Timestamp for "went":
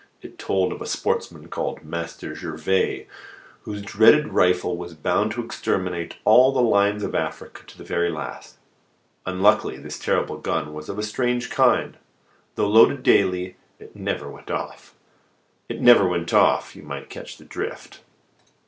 14.27-14.49, 16.07-16.33